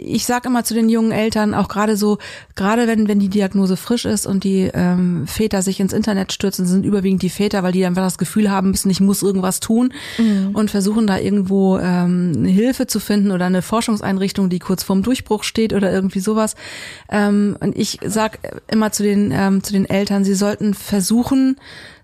[0.00, 2.18] ich sage immer zu den jungen Eltern, auch gerade so,
[2.54, 6.66] gerade wenn, wenn die Diagnose frisch ist und die ähm, Väter sich ins Internet stürzen,
[6.66, 9.92] sind überwiegend die Väter, weil die einfach das Gefühl haben müssen, ich muss irgendwas tun
[10.52, 15.02] und versuchen da irgendwo ähm, eine Hilfe zu finden oder eine Forschungseinrichtung, die kurz vorm
[15.02, 16.54] Durchbruch steht oder irgendwie sowas.
[17.10, 21.56] Ähm, und ich sag immer zu den, ähm, zu den Eltern, sie sollten versuchen,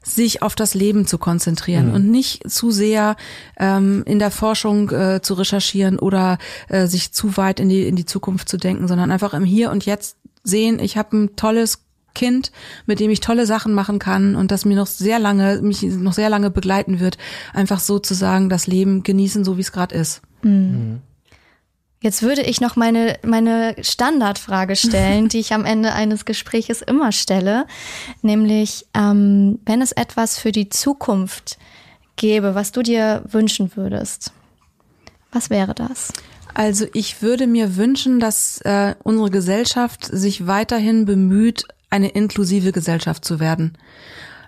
[0.05, 3.17] sich auf das Leben zu konzentrieren und nicht zu sehr
[3.59, 6.39] ähm, in der Forschung äh, zu recherchieren oder
[6.69, 9.71] äh, sich zu weit in die in die Zukunft zu denken, sondern einfach im Hier
[9.71, 11.81] und Jetzt sehen, ich habe ein tolles
[12.15, 12.53] Kind,
[12.87, 16.13] mit dem ich tolle Sachen machen kann und das mir noch sehr lange mich noch
[16.13, 17.19] sehr lange begleiten wird,
[17.53, 20.23] einfach sozusagen das Leben genießen, so wie es gerade ist.
[22.05, 27.13] Jetzt würde ich noch meine, meine Standardfrage stellen, die ich am Ende eines Gespräches immer
[27.13, 27.67] stelle,
[28.21, 31.57] nämlich, ähm, wenn es etwas für die Zukunft
[32.17, 34.33] gäbe, was du dir wünschen würdest,
[35.33, 36.13] was wäre das?
[36.53, 43.25] Also ich würde mir wünschen, dass äh, unsere Gesellschaft sich weiterhin bemüht, eine inklusive Gesellschaft
[43.25, 43.79] zu werden.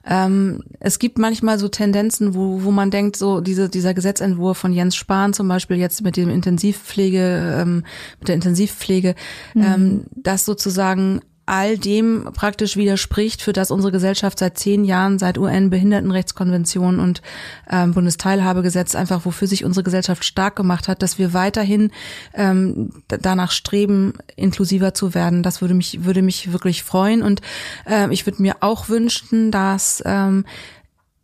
[0.07, 4.73] Ähm, es gibt manchmal so Tendenzen, wo, wo man denkt, so diese, dieser Gesetzentwurf von
[4.73, 7.85] Jens Spahn zum Beispiel jetzt mit dem Intensivpflege, ähm,
[8.21, 9.15] mit der Intensivpflege,
[9.57, 15.39] ähm, dass sozusagen all dem praktisch widerspricht, für das unsere Gesellschaft seit zehn Jahren, seit
[15.39, 17.23] UN-Behindertenrechtskonvention und
[17.71, 21.93] ähm, Bundesteilhabegesetz einfach, wofür sich unsere Gesellschaft stark gemacht hat, dass wir weiterhin
[22.35, 25.45] ähm, danach streben, inklusiver zu werden.
[25.45, 27.23] Das würde mich, würde mich wirklich freuen.
[27.23, 27.43] Und
[27.87, 30.45] ähm, ich würde mir auch wünschen, dass ähm,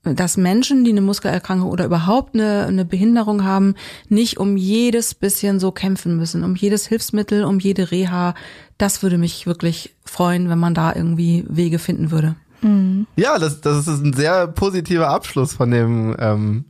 [0.04, 3.76] dass Menschen, die eine Muskelerkrankung oder überhaupt eine, eine Behinderung haben,
[4.08, 8.34] nicht um jedes bisschen so kämpfen müssen, um jedes Hilfsmittel, um jede Reha.
[8.82, 12.34] Das würde mich wirklich freuen, wenn man da irgendwie Wege finden würde.
[13.14, 16.64] Ja, das, das ist ein sehr positiver Abschluss von dem ähm,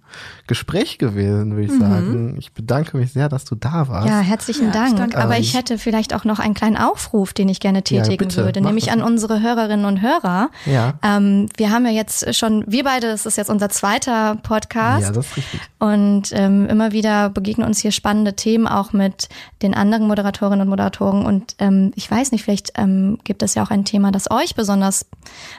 [0.47, 2.37] Gespräch gewesen, würde ich sagen.
[2.39, 4.09] Ich bedanke mich sehr, dass du da warst.
[4.09, 4.97] Ja, herzlichen Ja, Dank.
[4.97, 8.29] danke Aber ich hätte vielleicht auch noch einen kleinen Aufruf, den ich gerne Ja, tätigen
[8.29, 10.51] bitte, würde, nämlich das an unsere Hörerinnen und Hörer.
[10.67, 10.95] Ja.
[11.03, 15.03] Ähm, wir haben ja jetzt schon, wir beide, das ist jetzt unser zweiter Podcast.
[15.03, 15.61] Ja, das ist richtig.
[15.79, 19.29] Und ähm, immer wieder begegnen uns hier spannende Themen auch mit
[19.63, 21.25] den anderen Moderatorinnen und Moderatoren.
[21.25, 24.55] Und ähm, ich weiß nicht, vielleicht ähm, gibt es ja auch ein Thema, das euch
[24.55, 25.07] besonders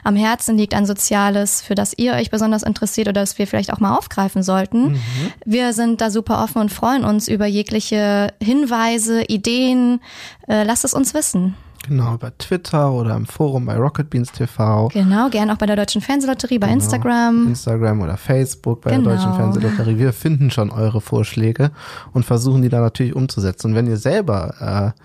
[0.02, 3.72] am Herzen liegt, ein soziales, für das ihr euch besonders interessiert oder das wir vielleicht
[3.72, 5.00] auch mal aufgreifen sollten.
[5.44, 10.00] Wir sind da super offen und freuen uns über jegliche Hinweise, Ideen.
[10.46, 11.54] Äh, lasst es uns wissen.
[11.86, 14.88] Genau, über Twitter oder im Forum bei Rocket Beans TV.
[14.88, 16.82] Genau, gern auch bei der Deutschen Fernsehlotterie, bei Genau.
[16.82, 17.48] Instagram.
[17.48, 19.10] Instagram oder Facebook bei Genau.
[19.10, 19.98] der Deutschen Fernsehlotterie.
[19.98, 21.72] Wir finden schon eure Vorschläge
[22.14, 23.68] und versuchen die dann natürlich umzusetzen.
[23.68, 25.00] Und wenn ihr selber äh,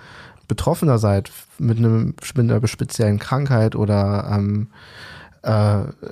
[0.48, 4.68] Betroffener seid mit, einem, mit einer speziellen Krankheit oder ähm,
[5.42, 5.50] äh,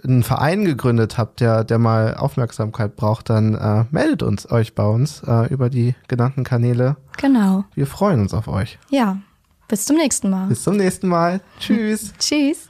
[0.03, 4.85] einen Verein gegründet habt, der, der mal Aufmerksamkeit braucht, dann äh, meldet uns euch bei
[4.85, 6.97] uns äh, über die genannten Kanäle.
[7.17, 7.65] Genau.
[7.73, 8.79] Wir freuen uns auf euch.
[8.89, 9.17] Ja.
[9.67, 10.47] Bis zum nächsten Mal.
[10.47, 11.41] Bis zum nächsten Mal.
[11.59, 12.13] Tschüss.
[12.19, 12.69] Tschüss.